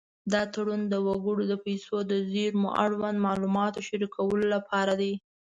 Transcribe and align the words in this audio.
دا 0.33 0.41
تړون 0.53 0.81
د 0.87 0.93
وګړو 1.07 1.43
د 1.47 1.53
پیسو 1.65 1.95
د 2.11 2.13
زېرمو 2.31 2.69
اړوند 2.83 3.17
معلومات 3.27 3.73
شریکولو 3.87 4.45
لپاره 4.55 4.93
دی. 5.01 5.13